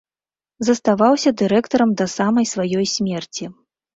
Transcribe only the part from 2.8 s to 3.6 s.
смерці.